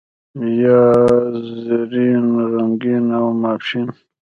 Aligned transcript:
یا 0.61 0.81
زرین، 1.61 2.25
غمګین 2.51 3.05
او 3.19 3.25
ماپښین. 3.41 3.87